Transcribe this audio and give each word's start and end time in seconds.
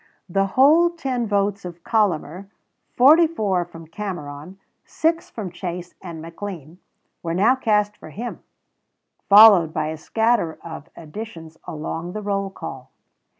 The 0.27 0.47
whole 0.57 0.89
10 0.89 1.27
votes 1.27 1.63
of 1.63 1.83
Collamer, 1.83 2.47
44 2.95 3.65
from 3.65 3.85
Cameron, 3.85 4.57
6 4.83 5.29
from 5.29 5.51
Chase 5.51 5.93
and 6.01 6.19
McLean, 6.19 6.79
were 7.21 7.35
now 7.35 7.53
cast 7.55 7.95
for 7.97 8.09
him, 8.09 8.41
followed 9.29 9.71
by 9.75 9.89
a 9.89 9.97
scatter 9.97 10.57
of 10.63 10.89
additions 10.95 11.59
along 11.67 12.13
the 12.13 12.23
roll 12.23 12.49
call. 12.49 12.89